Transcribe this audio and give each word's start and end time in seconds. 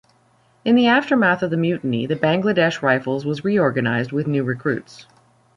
In 0.65 0.73
the 0.73 0.87
aftermath 0.87 1.43
of 1.43 1.51
the 1.51 1.57
mutiny, 1.57 2.07
the 2.07 2.15
Bangladesh 2.15 2.81
Rifles 2.81 3.23
was 3.23 3.43
reorganised 3.45 4.11
with 4.11 4.25
new 4.25 4.43
recruits. 4.43 5.05